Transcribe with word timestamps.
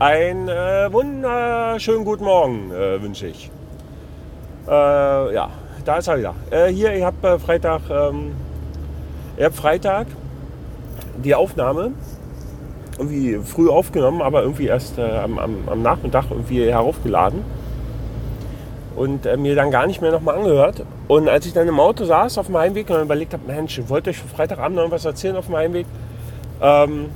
Ein 0.00 0.48
äh, 0.48 0.92
wunderschönen 0.92 2.04
guten 2.04 2.24
Morgen 2.24 2.72
äh, 2.72 3.00
wünsche 3.00 3.28
ich. 3.28 3.48
Äh, 4.66 4.70
ja, 5.34 5.50
da 5.84 5.98
ist 5.98 6.08
er 6.08 6.18
wieder. 6.18 6.34
Äh, 6.50 6.66
hier, 6.72 6.92
ich 6.94 7.04
habe 7.04 7.28
äh, 7.28 7.38
Freitag, 7.38 7.82
ähm, 7.88 8.32
habe 9.40 9.54
Freitag 9.54 10.08
die 11.22 11.32
Aufnahme 11.36 11.92
irgendwie 12.98 13.38
früh 13.44 13.70
aufgenommen, 13.70 14.20
aber 14.20 14.42
irgendwie 14.42 14.66
erst 14.66 14.98
äh, 14.98 15.02
am, 15.02 15.38
am, 15.38 15.82
Nachmittag 15.82 16.24
irgendwie 16.28 16.68
heraufgeladen 16.68 17.44
und 18.96 19.26
mir 19.36 19.54
dann 19.54 19.70
gar 19.70 19.86
nicht 19.86 20.02
mehr 20.02 20.10
nochmal 20.10 20.34
angehört. 20.34 20.84
Und 21.06 21.28
als 21.28 21.46
ich 21.46 21.52
dann 21.52 21.68
im 21.68 21.78
Auto 21.78 22.04
saß 22.04 22.38
auf 22.38 22.46
dem 22.46 22.56
Heimweg 22.56 22.90
und 22.90 23.00
überlegt 23.00 23.32
habe, 23.32 23.46
Mensch, 23.46 23.78
ich 23.78 23.88
wollte 23.88 24.10
euch 24.10 24.18
für 24.18 24.26
Freitagabend 24.26 24.74
noch 24.74 24.82
irgendwas 24.82 25.04
erzählen 25.04 25.36
auf 25.36 25.46
dem 25.46 25.54
Heimweg, 25.54 25.86
ähm, 26.60 27.10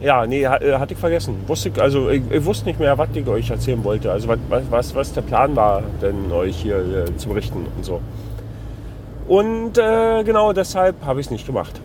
ja, 0.00 0.26
nee, 0.26 0.42
äh, 0.44 0.48
hatte 0.78 0.94
ich 0.94 0.98
vergessen. 0.98 1.36
Wusste, 1.46 1.70
also 1.78 2.08
ich, 2.08 2.22
ich, 2.30 2.44
wusste 2.44 2.66
nicht 2.66 2.80
mehr, 2.80 2.96
was 2.96 3.08
ich 3.14 3.26
euch 3.26 3.50
erzählen 3.50 3.82
wollte. 3.84 4.10
Also 4.10 4.28
was, 4.28 4.38
was, 4.70 4.94
was 4.94 5.12
der 5.12 5.22
Plan 5.22 5.54
war, 5.54 5.82
denn 6.00 6.32
euch 6.32 6.56
hier 6.56 6.76
äh, 6.76 7.16
zu 7.16 7.28
berichten 7.28 7.66
und 7.76 7.84
so. 7.84 8.00
Und 9.28 9.78
äh, 9.78 10.24
genau 10.24 10.52
deshalb 10.52 11.04
habe 11.04 11.20
ich 11.20 11.26
es 11.26 11.30
nicht 11.30 11.46
gemacht. 11.46 11.80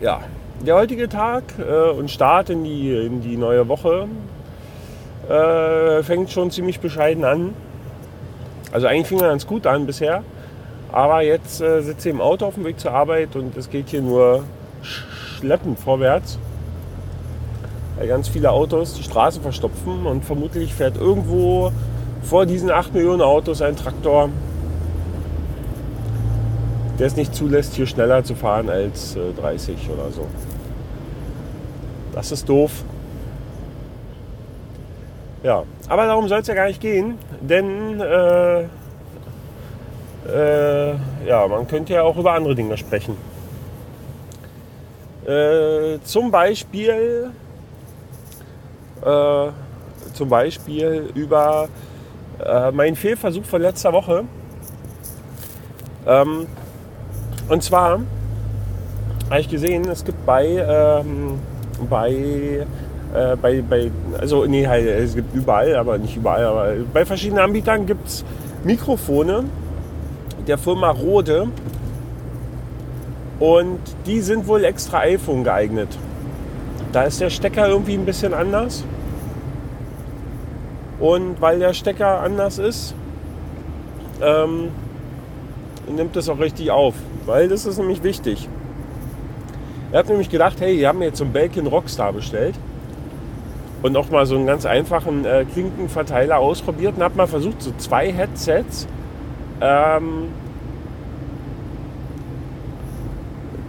Ja, 0.00 0.20
der 0.64 0.76
heutige 0.76 1.08
Tag 1.08 1.42
äh, 1.58 1.90
und 1.90 2.10
Start 2.10 2.50
in 2.50 2.62
die, 2.62 2.94
in 2.94 3.22
die 3.22 3.36
neue 3.36 3.66
Woche 3.68 4.06
äh, 5.28 6.02
fängt 6.02 6.30
schon 6.30 6.50
ziemlich 6.50 6.78
bescheiden 6.78 7.24
an. 7.24 7.54
Also 8.70 8.86
eigentlich 8.86 9.06
fing 9.06 9.20
er 9.20 9.28
ganz 9.28 9.46
gut 9.46 9.66
an 9.66 9.86
bisher. 9.86 10.22
Aber 10.92 11.22
jetzt 11.22 11.62
äh, 11.62 11.80
sitze 11.80 12.10
ich 12.10 12.14
im 12.14 12.20
Auto 12.20 12.44
auf 12.44 12.54
dem 12.54 12.64
Weg 12.64 12.78
zur 12.78 12.92
Arbeit 12.92 13.34
und 13.34 13.56
es 13.56 13.70
geht 13.70 13.88
hier 13.88 14.02
nur 14.02 14.44
schleppend 14.82 15.78
vorwärts. 15.78 16.38
Weil 18.02 18.08
ganz 18.08 18.26
viele 18.26 18.50
Autos 18.50 18.94
die 18.94 19.04
Straße 19.04 19.40
verstopfen 19.40 20.06
und 20.06 20.24
vermutlich 20.24 20.74
fährt 20.74 20.96
irgendwo 20.96 21.70
vor 22.24 22.46
diesen 22.46 22.68
8 22.68 22.92
Millionen 22.94 23.22
Autos 23.22 23.62
ein 23.62 23.76
Traktor, 23.76 24.28
der 26.98 27.06
es 27.06 27.14
nicht 27.14 27.32
zulässt, 27.32 27.74
hier 27.74 27.86
schneller 27.86 28.24
zu 28.24 28.34
fahren 28.34 28.68
als 28.68 29.16
30 29.40 29.76
äh, 29.76 29.92
oder 29.92 30.10
so. 30.10 30.26
Das 32.12 32.32
ist 32.32 32.48
doof. 32.48 32.72
Ja, 35.44 35.62
aber 35.86 36.06
darum 36.06 36.26
soll 36.26 36.40
es 36.40 36.48
ja 36.48 36.54
gar 36.54 36.66
nicht 36.66 36.80
gehen, 36.80 37.18
denn 37.40 38.00
äh, 38.00 38.62
äh, 40.28 40.94
ja, 41.24 41.46
man 41.46 41.68
könnte 41.68 41.92
ja 41.92 42.02
auch 42.02 42.16
über 42.16 42.32
andere 42.32 42.56
Dinge 42.56 42.76
sprechen. 42.76 43.16
Äh, 45.24 46.00
zum 46.02 46.32
Beispiel 46.32 47.30
äh, 49.04 49.48
zum 50.14 50.28
Beispiel 50.28 51.10
über 51.14 51.68
äh, 52.44 52.70
meinen 52.70 52.96
Fehlversuch 52.96 53.44
von 53.44 53.62
letzter 53.62 53.92
Woche. 53.92 54.24
Ähm, 56.06 56.46
und 57.48 57.62
zwar 57.62 58.00
habe 59.30 59.40
ich 59.40 59.48
gesehen, 59.48 59.88
es 59.88 60.04
gibt 60.04 60.24
bei, 60.26 60.46
ähm, 60.46 61.38
bei, 61.88 62.12
äh, 62.12 63.36
bei, 63.40 63.62
bei, 63.62 63.90
also 64.20 64.44
nee, 64.46 64.66
halt, 64.66 64.86
es 64.86 65.14
gibt 65.14 65.34
überall, 65.34 65.74
aber 65.76 65.98
nicht 65.98 66.16
überall, 66.16 66.44
aber 66.44 66.72
bei 66.92 67.04
verschiedenen 67.04 67.42
Anbietern 67.42 67.86
gibt 67.86 68.06
es 68.08 68.24
Mikrofone 68.64 69.44
der 70.46 70.58
Firma 70.58 70.90
Rode 70.90 71.48
und 73.38 73.80
die 74.06 74.20
sind 74.20 74.46
wohl 74.46 74.64
extra 74.64 75.00
iPhone 75.00 75.44
geeignet. 75.44 75.88
Da 76.92 77.04
ist 77.04 77.20
der 77.20 77.30
Stecker 77.30 77.68
irgendwie 77.68 77.94
ein 77.94 78.04
bisschen 78.04 78.34
anders. 78.34 78.84
Und 81.00 81.40
weil 81.40 81.58
der 81.58 81.72
Stecker 81.72 82.20
anders 82.20 82.58
ist, 82.58 82.94
ähm, 84.22 84.68
nimmt 85.90 86.16
es 86.16 86.28
auch 86.28 86.38
richtig 86.38 86.70
auf. 86.70 86.94
Weil 87.26 87.48
das 87.48 87.66
ist 87.66 87.78
nämlich 87.78 88.02
wichtig. 88.02 88.48
Er 89.90 90.00
hat 90.00 90.08
nämlich 90.08 90.30
gedacht, 90.30 90.60
hey, 90.60 90.78
wir 90.78 90.88
haben 90.88 91.02
jetzt 91.02 91.18
so 91.18 91.24
einen 91.24 91.32
Belkin 91.32 91.66
Rockstar 91.66 92.12
bestellt 92.12 92.54
und 93.82 93.96
auch 93.96 94.10
mal 94.10 94.26
so 94.26 94.36
einen 94.36 94.46
ganz 94.46 94.64
einfachen 94.64 95.24
äh, 95.24 95.44
Klinkenverteiler 95.52 96.38
ausprobiert 96.38 96.96
und 96.96 97.02
habe 97.02 97.16
mal 97.16 97.26
versucht, 97.26 97.62
so 97.62 97.72
zwei 97.78 98.12
Headsets 98.12 98.86
ähm, 99.60 100.28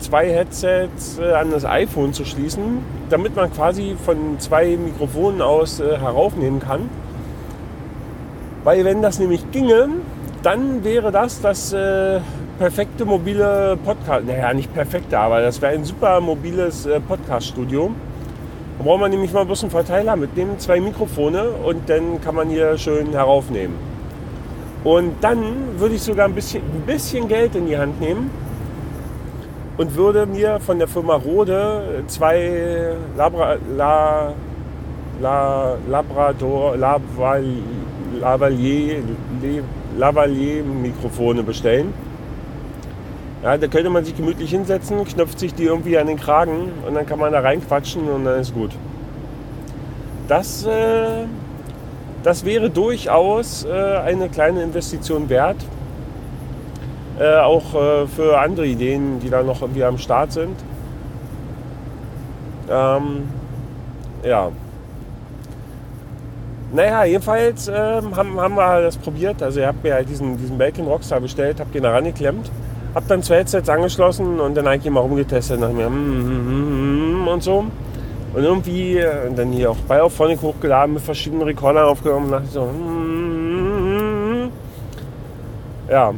zwei 0.03 0.29
Headsets 0.29 1.17
äh, 1.17 1.33
an 1.33 1.51
das 1.51 1.65
iPhone 1.65 2.13
zu 2.13 2.25
schließen, 2.25 2.79
damit 3.09 3.35
man 3.35 3.51
quasi 3.51 3.95
von 4.05 4.39
zwei 4.39 4.77
Mikrofonen 4.77 5.41
aus 5.41 5.79
äh, 5.79 5.97
heraufnehmen 5.97 6.59
kann. 6.59 6.89
Weil 8.63 8.85
wenn 8.85 9.01
das 9.01 9.19
nämlich 9.19 9.49
ginge, 9.51 9.89
dann 10.43 10.83
wäre 10.83 11.11
das 11.11 11.41
das 11.41 11.73
äh, 11.73 12.19
perfekte 12.59 13.05
mobile 13.05 13.77
Podcast. 13.83 14.25
Naja, 14.27 14.53
nicht 14.53 14.73
perfekte, 14.73 15.17
aber 15.17 15.41
das 15.41 15.61
wäre 15.61 15.73
ein 15.73 15.83
super 15.83 16.21
mobiles 16.21 16.87
Podcast-Studio. 17.07 17.91
Da 18.77 18.83
braucht 18.83 19.01
man 19.01 19.11
nämlich 19.11 19.33
mal 19.33 19.45
bloß 19.45 19.63
einen 19.63 19.71
Verteiler 19.71 20.15
mitnehmen, 20.15 20.59
zwei 20.59 20.79
Mikrofone 20.79 21.49
und 21.49 21.89
dann 21.89 22.21
kann 22.21 22.35
man 22.35 22.49
hier 22.49 22.77
schön 22.77 23.11
heraufnehmen. 23.11 23.75
Und 24.83 25.15
dann 25.21 25.79
würde 25.79 25.95
ich 25.95 26.01
sogar 26.01 26.25
ein 26.25 26.35
bisschen, 26.35 26.61
ein 26.61 26.85
bisschen 26.85 27.27
Geld 27.27 27.55
in 27.55 27.67
die 27.67 27.77
Hand 27.77 28.01
nehmen 28.01 28.29
und 29.77 29.95
würde 29.95 30.25
mir 30.25 30.59
von 30.59 30.79
der 30.79 30.87
Firma 30.87 31.15
Rode 31.15 32.03
zwei 32.07 32.95
Labra, 33.17 33.55
La, 33.75 34.33
La, 35.21 35.77
Labrador, 35.89 36.77
Lavalier, 36.77 37.61
Lavalier, 39.97 40.63
Mikrofone 40.63 41.43
bestellen. 41.43 41.93
Ja, 43.43 43.57
da 43.57 43.67
könnte 43.67 43.89
man 43.89 44.05
sich 44.05 44.15
gemütlich 44.15 44.51
hinsetzen, 44.51 45.03
knöpft 45.03 45.37
sich 45.37 45.53
die 45.53 45.65
irgendwie 45.65 45.97
an 45.97 46.07
den 46.07 46.17
Kragen 46.17 46.71
und 46.87 46.93
dann 46.93 47.05
kann 47.05 47.19
man 47.19 47.33
da 47.33 47.41
reinquatschen 47.41 48.07
und 48.07 48.23
dann 48.23 48.39
ist 48.39 48.53
gut. 48.53 48.71
Das, 50.29 50.65
äh, 50.65 51.25
das 52.23 52.45
wäre 52.45 52.69
durchaus 52.69 53.65
äh, 53.65 53.71
eine 53.71 54.29
kleine 54.29 54.63
Investition 54.63 55.27
wert. 55.27 55.57
Äh, 57.19 57.37
auch 57.37 57.75
äh, 57.75 58.07
für 58.07 58.39
andere 58.39 58.65
Ideen, 58.65 59.19
die 59.19 59.29
da 59.29 59.43
noch 59.43 59.61
irgendwie 59.61 59.83
am 59.83 59.97
Start 59.97 60.31
sind. 60.31 60.55
Ähm, 62.69 63.29
ja. 64.23 64.51
Naja, 66.71 67.03
jedenfalls 67.03 67.67
ähm, 67.67 68.15
haben, 68.15 68.39
haben 68.39 68.55
wir 68.55 68.81
das 68.81 68.97
probiert. 68.97 69.43
Also 69.43 69.59
ich 69.59 69.65
habe 69.65 69.77
mir 69.83 69.93
halt 69.93 70.09
diesen, 70.09 70.37
diesen 70.37 70.57
Belkin 70.57 70.85
Rockstar 70.85 71.21
bestellt, 71.21 71.59
habe 71.59 71.69
den 71.69 71.83
da 71.83 71.91
rangeklemmt, 71.91 72.49
habe 72.95 73.05
dann 73.07 73.21
zwei 73.21 73.37
Headsets 73.37 73.69
angeschlossen 73.69 74.39
und 74.39 74.55
dann 74.55 74.65
eigentlich 74.65 74.91
mal 74.91 75.01
rumgetestet 75.01 75.59
nach 75.59 75.71
mir 75.71 75.87
mm, 75.87 75.93
mm, 75.93 77.23
mm, 77.23 77.27
und 77.27 77.43
so. 77.43 77.65
Und 78.33 78.43
irgendwie 78.43 78.97
äh, 78.97 79.31
dann 79.35 79.51
hier 79.51 79.69
auch 79.69 79.77
bei 79.87 80.01
Auphonic 80.01 80.41
hochgeladen, 80.41 80.95
mit 80.95 81.03
verschiedenen 81.03 81.43
Recordern 81.43 81.85
aufgenommen 81.85 82.25
und 82.25 82.31
dachte 82.31 82.47
so, 82.47 82.67
ja, 85.91 86.11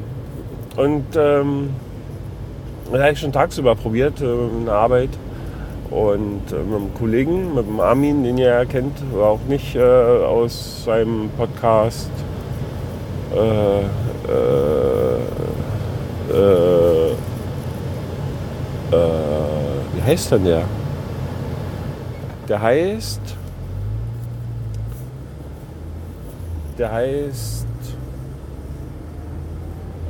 und 0.78 1.06
ähm, 1.16 1.70
das 2.92 3.02
habe 3.02 3.12
ich 3.14 3.20
schon 3.20 3.32
tagsüber 3.32 3.76
probiert 3.76 4.22
äh, 4.22 4.26
in 4.26 4.66
der 4.66 4.76
Arbeit. 4.76 5.10
Und 5.90 6.42
äh, 6.52 6.56
mit 6.56 6.76
einem 6.76 6.94
Kollegen, 6.94 7.54
mit 7.56 7.68
dem 7.68 7.80
Armin, 7.80 8.24
den 8.24 8.38
ihr 8.38 8.48
ja 8.48 8.66
kennt, 8.66 8.98
aber 9.14 9.30
auch 9.30 9.40
nicht 9.48 9.76
äh, 9.76 9.82
aus 9.82 10.84
seinem 10.84 11.30
Podcast. 11.38 12.10
Äh, 13.34 13.82
äh, 16.32 17.12
äh, 18.92 18.98
wie 19.94 20.02
heißt 20.04 20.32
denn 20.32 20.46
der? 20.46 20.64
Der 22.48 22.62
heißt. 22.62 23.22
Der 26.78 26.92
heißt 26.92 27.66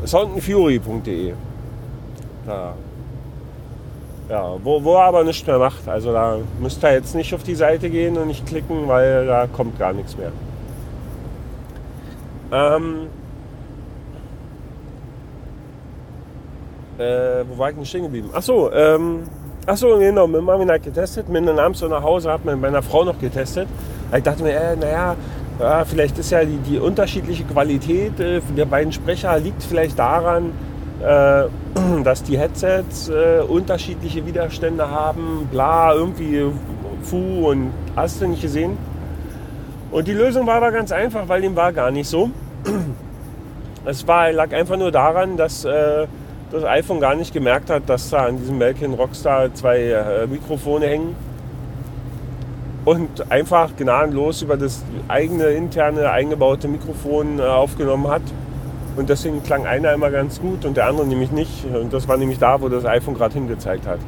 soundandfury.de. 0.07 1.33
Ja. 2.47 2.73
ja, 4.29 4.55
wo, 4.63 4.83
wo 4.83 4.95
er 4.95 5.05
aber 5.05 5.23
nichts 5.23 5.45
mehr 5.45 5.57
macht. 5.57 5.87
Also 5.87 6.13
da 6.13 6.37
müsst 6.59 6.83
ihr 6.83 6.93
jetzt 6.93 7.15
nicht 7.15 7.33
auf 7.33 7.43
die 7.43 7.55
Seite 7.55 7.89
gehen 7.89 8.17
und 8.17 8.27
nicht 8.27 8.45
klicken, 8.45 8.87
weil 8.87 9.25
da 9.25 9.47
kommt 9.47 9.79
gar 9.79 9.93
nichts 9.93 10.15
mehr. 10.17 10.31
Ähm, 12.51 13.07
äh, 16.97 17.43
wo 17.49 17.57
war 17.57 17.69
ich 17.69 17.75
denn 17.75 17.85
stehen 17.85 18.03
geblieben? 18.03 18.29
Achso, 18.31 18.71
ähm, 18.71 19.23
achso, 19.65 19.97
genau, 19.97 20.27
mit 20.27 20.41
Marvin 20.41 20.69
hat 20.69 20.83
getestet, 20.83 21.27
mit 21.27 21.41
einem 21.41 21.57
abends 21.57 21.79
so 21.79 21.87
nach 21.87 22.03
Hause, 22.03 22.31
hat 22.31 22.45
mit 22.45 22.59
meiner 22.59 22.81
Frau 22.81 23.03
noch 23.03 23.19
getestet. 23.19 23.67
Ich 24.15 24.23
dachte 24.23 24.43
mir, 24.43 24.53
äh, 24.53 24.75
naja, 24.75 25.15
ja, 25.59 25.85
vielleicht 25.85 26.17
ist 26.17 26.31
ja 26.31 26.43
die, 26.43 26.57
die 26.57 26.79
unterschiedliche 26.79 27.43
Qualität 27.43 28.19
äh, 28.19 28.41
der 28.55 28.65
beiden 28.65 28.91
Sprecher 28.91 29.37
liegt 29.39 29.63
vielleicht 29.63 29.97
daran, 29.97 30.51
äh, 31.01 31.45
dass 32.03 32.23
die 32.23 32.37
Headsets 32.37 33.09
äh, 33.09 33.39
unterschiedliche 33.47 34.25
Widerstände 34.25 34.89
haben, 34.89 35.47
bla, 35.51 35.93
irgendwie 35.93 36.45
Fu 37.03 37.49
und 37.49 37.71
hast 37.95 38.21
du 38.21 38.27
nicht 38.27 38.41
gesehen. 38.41 38.77
Und 39.91 40.07
die 40.07 40.13
Lösung 40.13 40.45
war 40.47 40.55
aber 40.55 40.71
ganz 40.71 40.91
einfach, 40.91 41.27
weil 41.27 41.41
dem 41.41 41.55
war 41.55 41.71
gar 41.71 41.91
nicht 41.91 42.07
so. 42.09 42.29
Es 43.87 44.07
war, 44.07 44.31
lag 44.31 44.51
einfach 44.51 44.77
nur 44.77 44.91
daran, 44.91 45.37
dass 45.37 45.63
äh, 45.63 46.07
das 46.51 46.63
iPhone 46.63 46.99
gar 46.99 47.13
nicht 47.13 47.31
gemerkt 47.31 47.69
hat, 47.69 47.83
dass 47.87 48.09
da 48.09 48.25
an 48.25 48.39
diesem 48.39 48.57
Belkin 48.57 48.95
Rockstar 48.95 49.53
zwei 49.53 49.79
äh, 49.79 50.25
Mikrofone 50.25 50.87
hängen 50.87 51.15
und 52.85 53.31
einfach 53.31 53.75
gnadenlos 53.75 54.43
über 54.43 54.57
das 54.57 54.83
eigene 55.07 55.45
interne 55.45 56.11
eingebaute 56.11 56.67
Mikrofon 56.67 57.39
äh, 57.39 57.41
aufgenommen 57.41 58.07
hat. 58.07 58.21
Und 58.95 59.09
deswegen 59.09 59.43
klang 59.43 59.65
einer 59.65 59.91
immer 59.91 60.09
ganz 60.09 60.39
gut 60.39 60.63
und 60.63 60.77
der 60.77 60.87
andere 60.87 61.05
nämlich 61.05 61.31
nicht. 61.31 61.65
Und 61.65 61.91
das 61.91 62.07
war 62.07 62.15
nämlich 62.15 62.39
da, 62.39 62.61
wo 62.61 62.69
das 62.69 62.85
iPhone 62.85 63.15
gerade 63.15 63.33
hingezeigt 63.33 63.85
hat. 63.85 63.99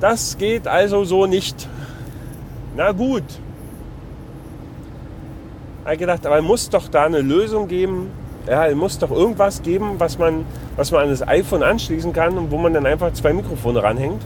Das 0.00 0.36
geht 0.38 0.66
also 0.66 1.04
so 1.04 1.26
nicht. 1.26 1.68
Na 2.76 2.92
gut. 2.92 3.22
Ich 5.90 5.98
gedacht, 5.98 6.26
aber 6.26 6.42
muss 6.42 6.68
doch 6.68 6.88
da 6.88 7.04
eine 7.04 7.20
Lösung 7.20 7.68
geben. 7.68 8.10
Ja, 8.48 8.66
es 8.66 8.74
muss 8.74 8.98
doch 8.98 9.10
irgendwas 9.10 9.62
geben, 9.62 9.94
was 9.98 10.18
man, 10.18 10.44
was 10.76 10.90
man 10.90 11.04
an 11.04 11.10
das 11.10 11.26
iPhone 11.26 11.62
anschließen 11.62 12.12
kann 12.12 12.36
und 12.36 12.50
wo 12.50 12.58
man 12.58 12.74
dann 12.74 12.86
einfach 12.86 13.12
zwei 13.12 13.32
Mikrofone 13.32 13.82
ranhängt. 13.82 14.20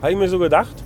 Habe 0.00 0.12
ich 0.12 0.18
mir 0.18 0.28
so 0.28 0.38
gedacht. 0.38 0.82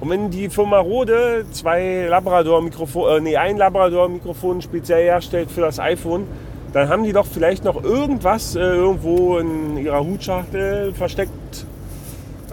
Und 0.00 0.10
wenn 0.10 0.30
die 0.30 0.48
Firma 0.50 0.78
Rode 0.78 1.46
zwei 1.52 2.06
Labrador-Mikrofon, 2.08 3.16
äh, 3.16 3.20
nee, 3.20 3.36
ein 3.36 3.56
Labrador-Mikrofon 3.56 4.62
speziell 4.62 5.04
herstellt 5.04 5.50
für 5.50 5.62
das 5.62 5.80
iPhone, 5.80 6.26
dann 6.72 6.88
haben 6.88 7.04
die 7.04 7.12
doch 7.12 7.26
vielleicht 7.26 7.64
noch 7.64 7.82
irgendwas 7.82 8.54
äh, 8.54 8.60
irgendwo 8.60 9.38
in 9.38 9.78
ihrer 9.78 10.04
Hutschachtel 10.04 10.92
versteckt, 10.92 11.64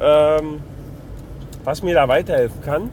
ähm, 0.01 0.61
was 1.63 1.83
mir 1.83 1.93
da 1.93 2.07
weiterhelfen 2.07 2.61
kann. 2.61 2.89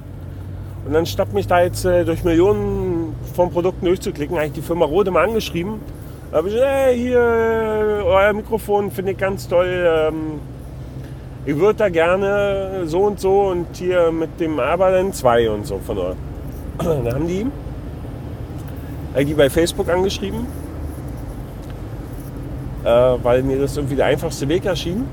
Und 0.85 0.93
dann 0.93 1.07
statt 1.07 1.33
mich 1.33 1.47
da 1.47 1.63
jetzt 1.63 1.85
äh, 1.85 2.05
durch 2.05 2.25
Millionen 2.25 3.15
von 3.35 3.51
Produkten 3.51 3.87
durchzuklicken, 3.87 4.37
habe 4.37 4.47
ich 4.47 4.53
die 4.53 4.63
Firma 4.63 4.85
Rode 4.85 5.11
mal 5.11 5.25
angeschrieben. 5.25 5.75
Da 6.31 6.39
habe 6.39 6.49
ich 6.49 6.55
gesagt, 6.55 6.73
hey, 6.73 6.99
hier, 6.99 7.21
euer 8.05 8.33
Mikrofon 8.33 8.91
finde 8.91 9.13
ich 9.13 9.19
ganz 9.19 9.47
toll. 9.47 10.09
Ähm, 10.09 10.41
ich 11.47 11.57
würde 11.57 11.75
da 11.75 11.89
gerne 11.89 12.83
so 12.85 13.01
und 13.01 13.19
so 13.19 13.49
und 13.49 13.67
hier 13.73 14.13
mit 14.13 14.39
dem 14.41 14.59
aber 14.59 14.91
dann 14.91 15.13
zwei 15.13 15.51
und 15.51 15.67
so 15.67 15.79
von 15.79 15.99
euch. 15.99 16.17
Dann 16.79 17.13
haben 17.13 17.27
die, 17.27 17.47
die 19.25 19.35
bei 19.35 19.51
Facebook 19.51 19.89
angeschrieben, 19.89 20.47
äh, 22.85 22.89
weil 22.89 23.43
mir 23.43 23.59
das 23.59 23.77
irgendwie 23.77 23.97
der 23.97 24.07
einfachste 24.07 24.49
Weg 24.49 24.65
erschien. 24.65 25.07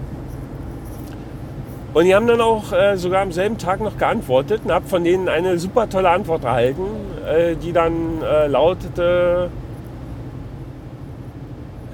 Und 1.93 2.05
die 2.05 2.13
haben 2.13 2.27
dann 2.27 2.41
auch 2.41 2.71
äh, 2.73 2.95
sogar 2.95 3.21
am 3.21 3.31
selben 3.31 3.57
Tag 3.57 3.81
noch 3.81 3.97
geantwortet 3.97 4.61
und 4.65 4.71
habe 4.71 4.87
von 4.87 5.03
denen 5.03 5.27
eine 5.27 5.57
super 5.57 5.89
tolle 5.89 6.09
Antwort 6.09 6.43
erhalten, 6.43 6.83
äh, 7.25 7.55
die 7.55 7.73
dann 7.73 8.21
lautete, 8.47 9.49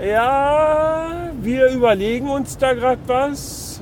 ja, 0.06 1.30
wir 1.42 1.72
überlegen 1.72 2.30
uns 2.30 2.58
da 2.58 2.74
gerade 2.74 3.00
was 3.08 3.82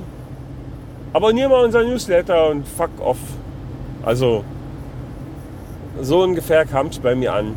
abonniere 1.12 1.48
mal 1.48 1.64
unser 1.64 1.84
Newsletter 1.84 2.50
und 2.50 2.66
fuck 2.66 2.90
off. 3.00 3.18
Also, 4.02 4.44
so 6.00 6.22
ungefähr 6.22 6.64
kam 6.64 6.88
es 6.88 6.98
bei 6.98 7.14
mir 7.14 7.32
an. 7.32 7.54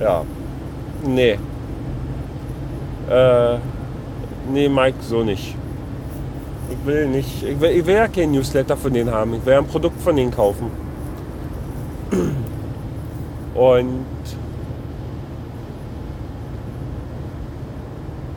Ja. 0.00 0.24
Nee. 1.04 1.38
Äh, 3.08 3.58
nee, 4.52 4.68
Mike, 4.68 4.98
so 5.00 5.22
nicht. 5.22 5.54
Ich 6.70 6.86
will 6.86 7.06
nicht. 7.06 7.42
Ich 7.42 7.60
will, 7.60 7.70
ich 7.70 7.86
will 7.86 7.94
ja 7.94 8.08
kein 8.08 8.32
Newsletter 8.32 8.76
von 8.76 8.92
denen 8.92 9.10
haben. 9.10 9.34
Ich 9.34 9.46
will 9.46 9.52
ja 9.54 9.58
ein 9.60 9.66
Produkt 9.66 10.00
von 10.02 10.16
denen 10.16 10.32
kaufen. 10.32 10.70
Und 13.54 14.04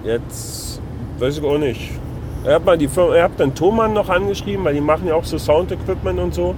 jetzt 0.04 0.69
Weiß 1.20 1.38
ich 1.38 1.44
auch 1.44 1.58
nicht. 1.58 1.92
Firma, 2.44 3.14
er 3.14 3.24
hat 3.24 3.32
dann 3.38 3.54
Thomann 3.54 3.94
noch 3.94 4.08
angeschrieben, 4.08 4.64
weil 4.64 4.74
die 4.74 4.82
machen 4.82 5.08
ja 5.08 5.16
auch 5.16 5.26
so 5.26 5.38
Sound-Equipment 5.38 6.18
und 6.18 6.34
so. 6.34 6.56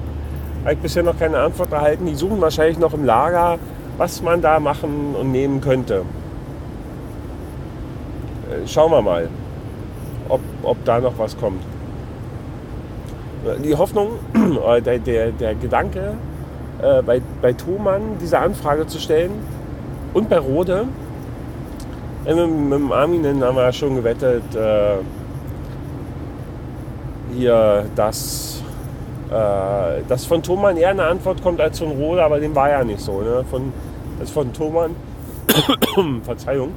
Habe 0.63 0.73
ich 0.73 0.79
bisher 0.79 1.01
noch 1.01 1.17
keine 1.17 1.39
Antwort 1.39 1.71
erhalten. 1.71 2.05
Die 2.05 2.13
suchen 2.13 2.39
wahrscheinlich 2.39 2.77
noch 2.77 2.93
im 2.93 3.03
Lager, 3.03 3.57
was 3.97 4.21
man 4.21 4.39
da 4.39 4.59
machen 4.59 5.15
und 5.19 5.31
nehmen 5.31 5.61
könnte. 5.61 6.03
Äh, 8.51 8.67
schauen 8.67 8.91
wir 8.91 9.01
mal, 9.01 9.29
ob, 10.29 10.41
ob 10.61 10.85
da 10.85 10.99
noch 10.99 11.17
was 11.17 11.35
kommt. 11.39 11.63
Die 13.63 13.75
Hoffnung, 13.75 14.11
der, 14.85 14.99
der, 14.99 15.31
der 15.31 15.55
Gedanke, 15.55 16.13
äh, 16.83 17.01
bei, 17.01 17.19
bei 17.41 17.53
Thomann 17.53 18.17
diese 18.21 18.37
Anfrage 18.37 18.85
zu 18.85 18.99
stellen 18.99 19.31
und 20.13 20.29
bei 20.29 20.37
Rode, 20.37 20.85
mit, 22.25 22.35
mit 22.35 22.73
dem 22.73 22.91
Armin 22.91 23.43
haben 23.43 23.55
wir 23.55 23.71
schon 23.71 23.95
gewettet, 23.95 24.43
äh, 24.55 24.97
hier, 27.33 27.85
dass, 27.95 28.61
äh, 29.29 30.01
dass 30.07 30.25
von 30.25 30.43
Thomann 30.43 30.77
eher 30.77 30.89
eine 30.89 31.03
Antwort 31.03 31.41
kommt 31.41 31.59
als 31.59 31.79
von 31.79 31.91
Rode, 31.91 32.23
aber 32.23 32.39
dem 32.39 32.55
war 32.55 32.69
ja 32.69 32.83
nicht 32.83 32.99
so. 32.99 33.21
Ne? 33.21 33.43
Von, 33.49 33.73
also 34.19 34.33
von 34.33 34.53
Thomann, 34.53 34.95
Verzeihung, 36.23 36.73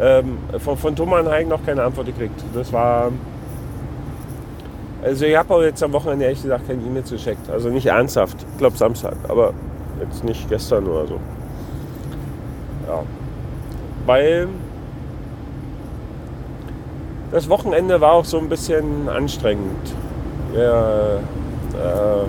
ähm, 0.00 0.38
von, 0.58 0.76
von 0.76 0.96
Thomann 0.96 1.26
habe 1.26 1.42
ich 1.42 1.48
noch 1.48 1.64
keine 1.64 1.82
Antwort 1.82 2.06
gekriegt. 2.06 2.42
Das 2.54 2.72
war. 2.72 3.10
Also 5.02 5.26
ich 5.26 5.36
habe 5.36 5.54
auch 5.54 5.62
jetzt 5.62 5.82
am 5.82 5.92
Wochenende 5.92 6.24
ehrlich 6.24 6.42
gesagt 6.42 6.66
keine 6.66 6.82
E-Mails 6.82 7.10
geschickt. 7.10 7.48
Also 7.50 7.68
nicht 7.68 7.86
ernsthaft. 7.86 8.44
Ich 8.52 8.58
glaube 8.58 8.76
Samstag, 8.76 9.14
aber 9.28 9.52
jetzt 10.00 10.24
nicht 10.24 10.48
gestern 10.48 10.86
oder 10.86 11.06
so. 11.06 11.20
Ja 12.88 13.02
weil 14.08 14.48
das 17.30 17.48
Wochenende 17.50 18.00
war 18.00 18.12
auch 18.12 18.24
so 18.24 18.38
ein 18.38 18.48
bisschen 18.48 19.06
anstrengend. 19.06 19.94
Ja, 20.56 21.16
äh, 21.16 22.22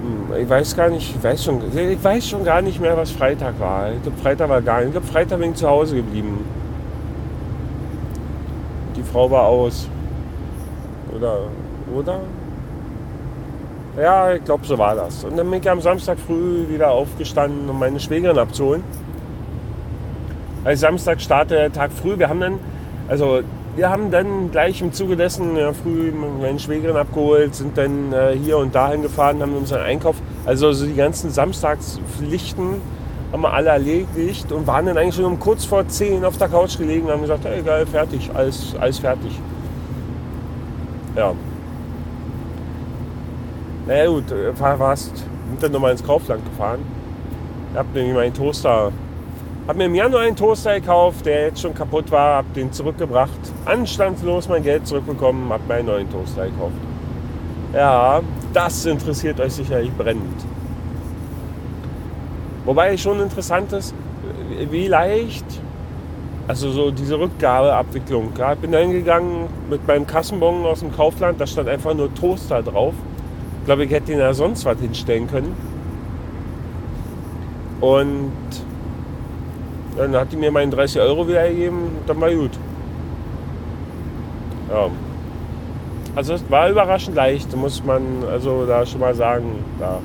hm, 0.00 0.40
ich 0.40 0.48
weiß 0.48 0.76
gar 0.76 0.88
nicht, 0.88 1.16
ich 1.16 1.22
weiß 1.22 1.44
schon, 1.44 1.60
ich 1.76 2.04
weiß 2.04 2.28
schon 2.28 2.44
gar 2.44 2.62
nicht 2.62 2.80
mehr, 2.80 2.96
was 2.96 3.10
Freitag 3.10 3.58
war. 3.58 3.90
Ich 3.90 4.02
glaube, 4.02 4.18
Freitag 4.18 4.48
war 4.48 4.62
gar 4.62 4.78
nicht. 4.78 4.86
Ich 4.86 4.92
glaube, 4.92 5.08
Freitag 5.08 5.40
bin 5.40 5.50
ich 5.50 5.56
zu 5.56 5.68
Hause 5.68 5.96
geblieben. 5.96 6.44
Die 8.94 9.02
Frau 9.02 9.28
war 9.28 9.46
aus. 9.46 9.88
Oder? 11.12 11.40
Oder? 11.92 12.20
Ja, 14.00 14.32
ich 14.32 14.44
glaube, 14.44 14.64
so 14.64 14.78
war 14.78 14.94
das. 14.94 15.24
Und 15.24 15.36
dann 15.36 15.50
bin 15.50 15.60
ich 15.60 15.68
am 15.68 15.80
Samstag 15.80 16.18
früh 16.20 16.68
wieder 16.68 16.92
aufgestanden, 16.92 17.68
um 17.68 17.80
meine 17.80 17.98
Schwägerin 17.98 18.38
abzuholen. 18.38 18.84
Also 20.64 20.80
Samstag 20.80 21.20
startet 21.20 21.74
Tag 21.74 21.90
früh. 21.92 22.18
Wir 22.18 22.28
haben 22.28 22.40
dann, 22.40 22.58
also 23.08 23.40
wir 23.76 23.88
haben 23.88 24.10
dann 24.10 24.50
gleich 24.50 24.80
im 24.82 24.92
Zuge 24.92 25.16
dessen 25.16 25.56
ja, 25.56 25.72
früh 25.72 26.12
meine 26.12 26.58
Schwägerin 26.58 26.96
abgeholt, 26.96 27.54
sind 27.54 27.78
dann 27.78 28.12
äh, 28.12 28.36
hier 28.36 28.58
und 28.58 28.74
dahin 28.74 29.02
gefahren, 29.02 29.40
haben 29.40 29.56
unseren 29.56 29.82
Einkauf, 29.82 30.16
also, 30.44 30.66
also 30.66 30.86
die 30.86 30.94
ganzen 30.94 31.30
Samstagspflichten 31.30 32.80
haben 33.32 33.42
wir 33.42 33.52
alle 33.52 33.70
erledigt 33.70 34.50
und 34.50 34.66
waren 34.66 34.86
dann 34.86 34.98
eigentlich 34.98 35.14
schon 35.14 35.24
um 35.24 35.38
kurz 35.38 35.64
vor 35.64 35.86
10 35.86 36.24
auf 36.24 36.36
der 36.36 36.48
Couch 36.48 36.76
gelegen 36.76 37.06
und 37.06 37.12
haben 37.12 37.22
gesagt, 37.22 37.44
hey, 37.44 37.62
geil, 37.62 37.86
fertig, 37.86 38.28
alles, 38.34 38.74
alles 38.78 38.98
fertig. 38.98 39.38
Ja. 41.16 41.32
Naja 43.86 44.10
gut, 44.10 44.24
fast, 44.56 45.16
sind 45.16 45.62
dann 45.62 45.72
nochmal 45.72 45.92
ins 45.92 46.04
Kaufland 46.04 46.44
gefahren. 46.44 46.80
Ich 47.72 47.78
habe 47.78 47.88
nämlich 47.94 48.14
meinen 48.14 48.34
Toaster 48.34 48.90
habe 49.70 49.78
mir 49.78 49.84
im 49.84 49.94
Januar 49.94 50.22
einen 50.22 50.34
Toaster 50.34 50.80
gekauft, 50.80 51.24
der 51.26 51.42
jetzt 51.44 51.60
schon 51.60 51.72
kaputt 51.72 52.10
war, 52.10 52.38
habe 52.38 52.48
den 52.56 52.72
zurückgebracht, 52.72 53.38
anstandslos 53.66 54.48
mein 54.48 54.64
Geld 54.64 54.84
zurückbekommen, 54.84 55.48
habe 55.48 55.62
mir 55.68 55.74
einen 55.74 55.86
neuen 55.86 56.10
Toaster 56.10 56.46
gekauft. 56.46 56.72
Ja, 57.72 58.20
das 58.52 58.84
interessiert 58.84 59.38
euch 59.38 59.52
sicherlich 59.52 59.92
brennend. 59.92 60.44
Wobei 62.64 62.96
schon 62.96 63.20
interessant 63.20 63.72
ist, 63.72 63.94
wie 64.72 64.88
leicht, 64.88 65.44
also 66.48 66.72
so 66.72 66.90
diese 66.90 67.20
Rückgabeabwicklung. 67.20 68.32
Ja, 68.36 68.54
ich 68.54 68.58
bin 68.58 68.72
da 68.72 68.78
hingegangen 68.78 69.46
mit 69.70 69.86
meinem 69.86 70.04
Kassenbon 70.04 70.66
aus 70.66 70.80
dem 70.80 70.90
Kaufland, 70.90 71.40
da 71.40 71.46
stand 71.46 71.68
einfach 71.68 71.94
nur 71.94 72.12
Toaster 72.12 72.60
drauf. 72.60 72.94
Ich 73.60 73.66
glaube, 73.66 73.84
ich 73.84 73.90
hätte 73.92 74.06
den 74.06 74.18
ja 74.18 74.34
sonst 74.34 74.64
was 74.64 74.80
hinstellen 74.80 75.28
können. 75.28 75.54
Und 77.80 78.32
dann 80.00 80.16
hat 80.16 80.32
die 80.32 80.36
mir 80.36 80.50
meinen 80.50 80.70
30 80.70 81.00
Euro 81.02 81.28
wieder 81.28 81.46
gegeben, 81.48 81.98
dann 82.06 82.20
war 82.20 82.30
gut. 82.30 82.52
Ja. 84.70 84.88
Also 86.16 86.34
es 86.34 86.50
war 86.50 86.70
überraschend 86.70 87.14
leicht, 87.14 87.54
muss 87.54 87.84
man 87.84 88.02
also 88.30 88.66
da 88.66 88.84
schon 88.86 89.00
mal 89.00 89.14
sagen. 89.14 89.64
Ja. 89.78 89.98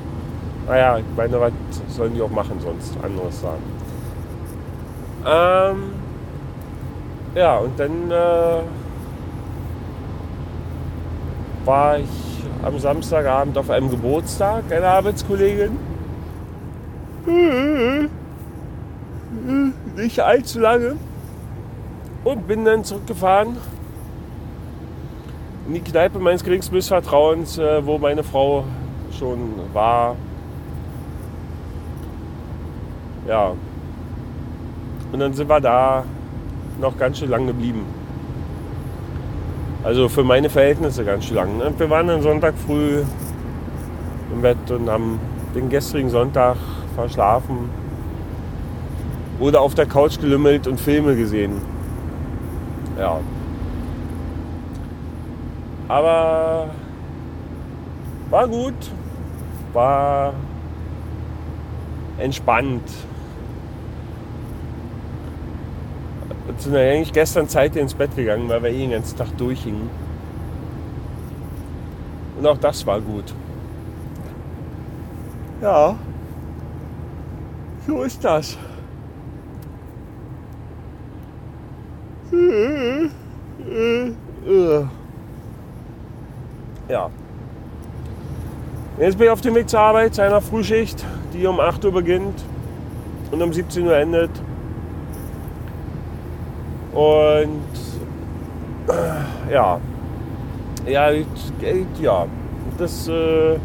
Naja, 0.68 0.98
ich 0.98 1.04
meine, 1.16 1.40
was 1.40 1.52
sollen 1.88 2.14
die 2.14 2.20
auch 2.20 2.30
machen 2.30 2.60
sonst? 2.60 2.92
Anderes 3.02 3.40
sagen. 3.40 3.62
Ähm, 5.24 5.82
Ja, 7.36 7.58
und 7.58 7.78
dann 7.78 8.10
äh, 8.10 8.62
war 11.66 11.98
ich 11.98 12.08
am 12.62 12.78
Samstagabend 12.78 13.58
auf 13.58 13.68
einem 13.68 13.90
Geburtstag 13.90 14.64
einer 14.70 14.88
Arbeitskollegin. 14.88 15.76
Nicht 19.96 20.20
allzu 20.20 20.60
lange. 20.60 20.96
Und 22.22 22.46
bin 22.46 22.64
dann 22.64 22.84
zurückgefahren 22.84 23.56
in 25.66 25.74
die 25.74 25.80
Kneipe 25.80 26.18
meines 26.18 26.44
geringsten 26.44 26.74
Missvertrauens, 26.74 27.58
äh, 27.58 27.84
wo 27.84 27.98
meine 27.98 28.22
Frau 28.22 28.64
schon 29.18 29.38
war. 29.72 30.16
Ja. 33.26 33.52
Und 35.12 35.18
dann 35.18 35.32
sind 35.32 35.48
wir 35.48 35.60
da 35.60 36.04
noch 36.80 36.96
ganz 36.96 37.18
schön 37.18 37.30
lang 37.30 37.46
geblieben. 37.46 37.84
Also 39.82 40.08
für 40.08 40.24
meine 40.24 40.50
Verhältnisse 40.50 41.04
ganz 41.04 41.24
schön 41.24 41.36
lang. 41.36 41.58
Ne? 41.58 41.72
Wir 41.76 41.90
waren 41.90 42.06
dann 42.08 42.22
Sonntag 42.22 42.54
früh 42.66 43.02
im 44.32 44.42
Bett 44.42 44.70
und 44.70 44.88
haben 44.88 45.18
den 45.54 45.68
gestrigen 45.68 46.10
Sonntag 46.10 46.56
verschlafen. 46.94 47.70
Oder 49.38 49.60
auf 49.60 49.74
der 49.74 49.86
Couch 49.86 50.18
gelümmelt 50.18 50.66
und 50.66 50.80
Filme 50.80 51.14
gesehen. 51.14 51.60
Ja. 52.98 53.20
Aber 55.88 56.70
war 58.30 58.48
gut, 58.48 58.74
war 59.72 60.32
entspannt. 62.18 62.82
Wir 66.46 66.54
sind 66.58 66.74
eigentlich 66.74 67.12
gestern 67.12 67.48
Zeit 67.48 67.76
ins 67.76 67.92
Bett 67.92 68.16
gegangen, 68.16 68.48
weil 68.48 68.62
wir 68.62 68.70
eh 68.70 68.78
den 68.78 68.90
ganzen 68.92 69.16
Tag 69.18 69.36
durchhingen. 69.36 69.90
Und 72.38 72.46
auch 72.46 72.58
das 72.58 72.86
war 72.86 73.00
gut. 73.00 73.34
Ja, 75.60 75.96
so 77.86 78.02
ist 78.02 78.24
das. 78.24 78.56
Ja. 86.88 87.10
Jetzt 88.98 89.18
bin 89.18 89.26
ich 89.26 89.30
auf 89.30 89.40
dem 89.40 89.54
Weg 89.54 89.68
zur 89.68 89.80
Arbeit, 89.80 90.14
zu 90.14 90.22
einer 90.22 90.40
Frühschicht, 90.40 91.04
die 91.34 91.46
um 91.46 91.60
8 91.60 91.84
Uhr 91.84 91.92
beginnt 91.92 92.42
und 93.30 93.42
um 93.42 93.52
17 93.52 93.86
Uhr 93.86 93.96
endet. 93.96 94.30
Und 96.94 97.60
ja, 99.52 99.80
ja, 100.86 101.10
ja, 102.00 102.26
das 102.78 103.08
äh, 103.08 103.54
äh, 103.54 103.58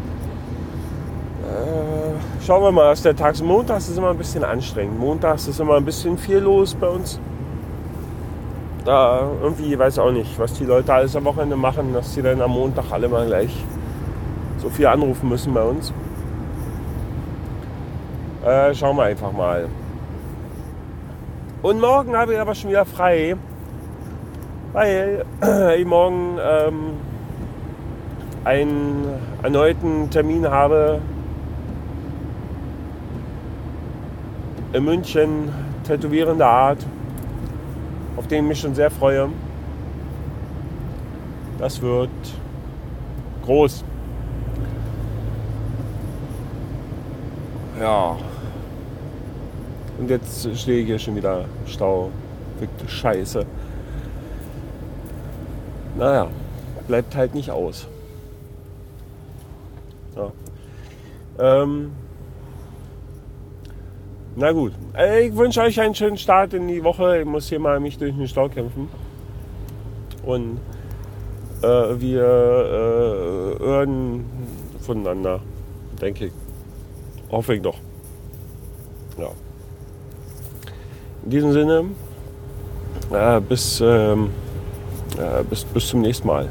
schauen 2.44 2.62
wir 2.62 2.72
mal, 2.72 2.90
was 2.90 3.02
der 3.02 3.16
Tag 3.16 3.34
ist. 3.34 3.42
Montags 3.42 3.88
ist 3.88 3.96
immer 3.96 4.10
ein 4.10 4.18
bisschen 4.18 4.44
anstrengend. 4.44 4.98
Montags 4.98 5.46
ist 5.48 5.60
immer 5.60 5.76
ein 5.76 5.84
bisschen 5.84 6.18
viel 6.18 6.38
los 6.38 6.74
bei 6.74 6.88
uns. 6.88 7.18
Da 8.84 9.30
irgendwie, 9.40 9.78
weiß 9.78 9.98
auch 10.00 10.10
nicht, 10.10 10.38
was 10.38 10.54
die 10.54 10.64
Leute 10.64 10.92
alles 10.92 11.14
am 11.14 11.24
Wochenende 11.24 11.56
machen, 11.56 11.92
dass 11.92 12.14
sie 12.14 12.22
dann 12.22 12.40
am 12.40 12.50
Montag 12.50 12.90
alle 12.90 13.08
mal 13.08 13.26
gleich 13.26 13.64
so 14.58 14.68
viel 14.68 14.86
anrufen 14.86 15.28
müssen 15.28 15.54
bei 15.54 15.62
uns. 15.62 15.92
Äh, 18.44 18.74
schauen 18.74 18.96
wir 18.96 19.04
einfach 19.04 19.30
mal. 19.32 19.68
Und 21.62 21.80
morgen 21.80 22.16
habe 22.16 22.34
ich 22.34 22.40
aber 22.40 22.56
schon 22.56 22.70
wieder 22.70 22.84
frei, 22.84 23.36
weil 24.72 25.24
ich 25.78 25.86
morgen 25.86 26.38
ähm, 26.42 26.74
einen 28.44 29.04
erneuten 29.44 30.10
Termin 30.10 30.50
habe 30.50 30.98
in 34.72 34.84
München, 34.84 35.50
tätowierender 35.86 36.48
Art, 36.48 36.84
auf 38.22 38.28
den 38.28 38.44
ich 38.44 38.48
mich 38.50 38.60
schon 38.60 38.74
sehr 38.74 38.90
freue. 38.90 39.28
Das 41.58 41.82
wird 41.82 42.10
groß. 43.44 43.84
Ja. 47.80 48.16
Und 49.98 50.08
jetzt 50.08 50.56
stehe 50.56 50.80
ich 50.80 50.86
hier 50.86 50.98
schon 51.00 51.16
wieder 51.16 51.46
Stau. 51.66 52.10
Fickte 52.60 52.88
Scheiße. 52.88 53.44
Naja, 55.98 56.28
bleibt 56.86 57.16
halt 57.16 57.34
nicht 57.34 57.50
aus. 57.50 57.88
Ja. 60.14 60.32
Ähm, 61.40 61.90
na 64.36 64.52
gut, 64.52 64.72
äh, 64.96 65.26
ich 65.26 65.36
wünsche 65.36 65.60
euch 65.60 65.80
einen 65.80 65.94
schönen 65.94 66.16
Start 66.16 66.54
in 66.54 66.68
die 66.68 66.82
Woche. 66.82 67.20
Ich 67.20 67.26
muss 67.26 67.48
hier 67.48 67.58
mal 67.58 67.80
mich 67.80 67.98
durch 67.98 68.14
den 68.14 68.26
Stau 68.26 68.48
kämpfen. 68.48 68.88
Und 70.24 70.58
äh, 71.62 71.66
wir 71.66 72.22
äh, 72.22 73.58
hören 73.62 74.24
voneinander, 74.80 75.40
denke 76.00 76.26
ich. 76.26 76.32
Hoffe 77.30 77.54
ich 77.54 77.62
doch. 77.62 77.76
Ja. 79.18 79.28
In 81.24 81.30
diesem 81.30 81.52
Sinne, 81.52 81.84
äh, 83.12 83.40
bis, 83.40 83.80
ähm, 83.80 84.30
äh, 85.18 85.42
bis, 85.44 85.64
bis 85.64 85.88
zum 85.88 86.00
nächsten 86.00 86.26
Mal. 86.26 86.48